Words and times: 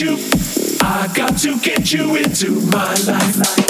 you. 0.00 0.16
I 0.80 1.10
got 1.14 1.36
to 1.38 1.58
get 1.60 1.92
you 1.92 2.16
into 2.16 2.60
my 2.60 2.94
life. 3.06 3.69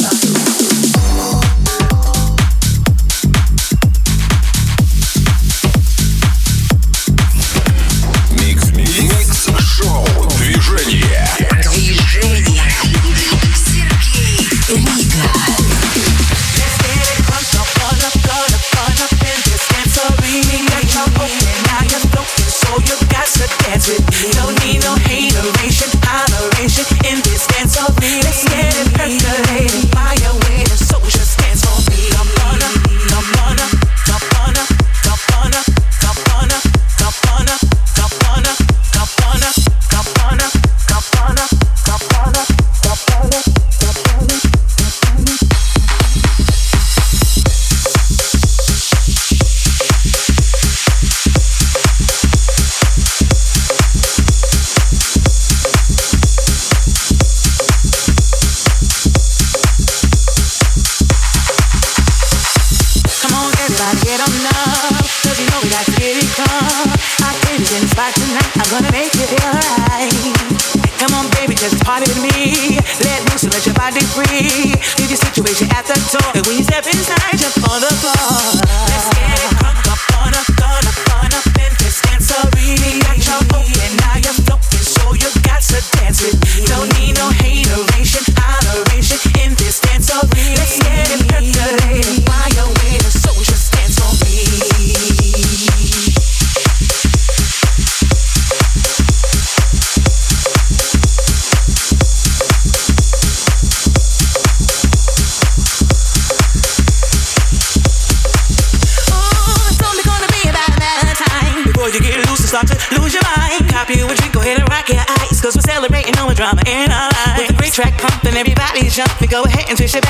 She 119.80 119.88
said, 119.88 120.09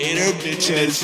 Later, 0.00 0.32
bitches. 0.38 1.02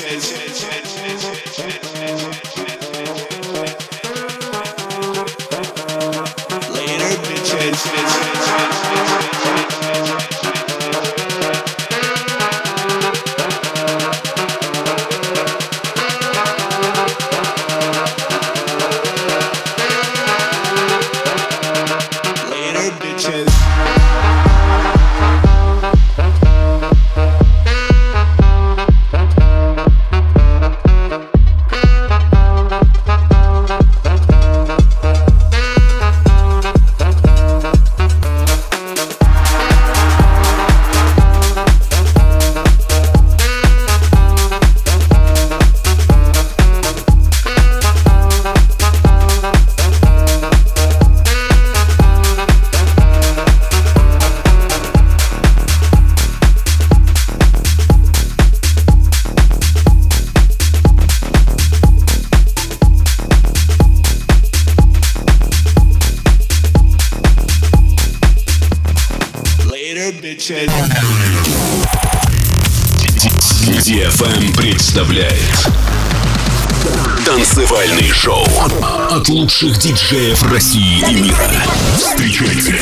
Лучших 79.61 79.77
диджеев 79.77 80.43
России 80.43 80.99
и 81.09 81.15
мира. 81.15 81.49
Встречайте 81.95 82.73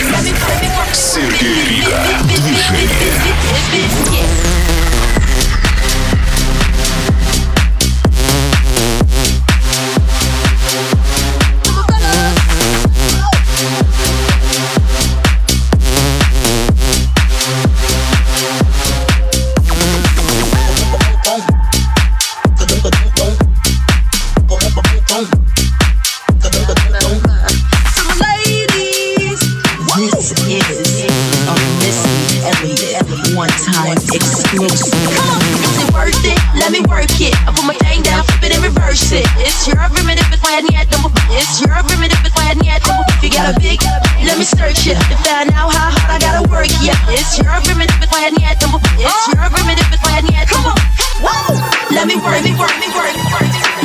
that 33.96 34.16
exclusive. 34.16 34.94
Come 35.14 35.30
on, 35.30 35.42
is 35.62 35.78
it 35.78 35.90
worth 35.94 36.26
it? 36.26 36.38
Let 36.58 36.74
me 36.74 36.82
work 36.90 37.10
it. 37.22 37.34
I 37.46 37.54
put 37.54 37.66
my 37.66 37.78
thing 37.86 38.02
down, 38.02 38.26
flip 38.26 38.50
it 38.50 38.52
and 38.58 38.64
reverse 38.66 39.14
it. 39.14 39.26
It's 39.38 39.70
your 39.70 39.78
primitive, 39.94 40.26
but 40.34 40.42
when 40.42 40.66
you 40.66 40.74
had 40.74 40.90
number, 40.90 41.14
it's 41.38 41.62
your 41.62 41.78
primitive, 41.86 42.18
but 42.26 42.34
when 42.34 42.58
you 42.66 42.70
had 42.74 42.82
number, 42.90 43.06
you 43.22 43.30
got 43.30 43.54
a 43.54 43.56
big, 43.62 43.78
let 44.26 44.38
me 44.42 44.46
search 44.46 44.90
it 44.90 44.98
to 44.98 45.16
find 45.26 45.54
out 45.54 45.70
how 45.74 45.94
hard 45.94 46.10
I 46.10 46.18
gotta 46.18 46.44
work. 46.50 46.70
Yeah, 46.82 46.98
it's 47.14 47.38
your 47.38 47.54
primitive, 47.66 47.98
but 48.02 48.10
when 48.10 48.34
you 48.34 48.44
had 48.46 48.58
number, 48.66 48.82
it's 48.98 49.24
your 49.30 49.46
primitive, 49.52 49.88
but 49.94 50.02
when 50.02 50.26
yet. 50.34 50.50
Come 50.50 50.74
on. 50.74 50.78
Whoa, 51.22 51.56
let 51.94 52.10
me 52.10 52.18
work, 52.18 52.42
me 52.42 52.54
work, 52.58 52.74
me 52.82 52.90
work. 52.98 53.14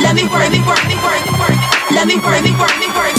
Let 0.01 0.15
me 0.17 0.25
work, 0.25 0.49
me 0.49 0.59
work, 0.65 0.81
me 0.89 0.95
work. 0.97 1.21
Let 1.93 2.05
me 2.09 2.17
work, 2.17 2.41
me 2.41 2.51
work, 2.57 2.75
me 2.81 2.87
work. 2.97 3.15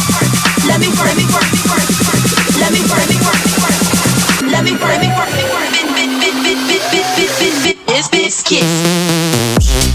Let 0.66 0.78
me 0.80 0.88
work, 0.90 1.14
me 1.14 1.24
work, 1.30 1.48
me 1.54 1.60
work, 1.70 1.86
work. 1.86 2.22
Let 2.58 2.70
me 2.74 2.82
work, 2.90 3.04
me 3.06 3.16
work, 3.22 3.38
me 3.46 3.52
work. 3.62 3.78
Let 4.50 4.64
me 4.64 4.72
work, 4.74 4.98
me 5.00 5.08
work, 5.14 5.30
me 5.36 5.44
work 5.44 5.49
is 8.00 8.08
biscuits. 8.08 9.89